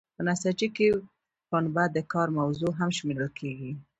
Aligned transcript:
په 0.15 0.21
نساجۍ 0.27 0.67
کې 0.75 0.87
پنبه 1.49 1.83
د 1.95 1.97
کار 2.13 2.27
موضوع 2.39 2.71
هم 2.79 2.89
شمیرل 2.97 3.29
کیږي. 3.39 3.71